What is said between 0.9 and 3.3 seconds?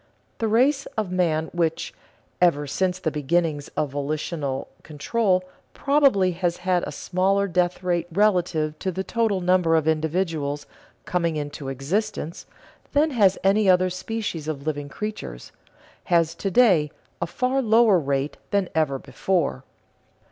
of man which, ever since the